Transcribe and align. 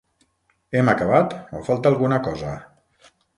Hem 0.79 0.89
acabat 0.93 1.35
o 1.59 1.61
falta 1.69 1.91
alguna 1.93 2.19
cosa? 2.29 2.55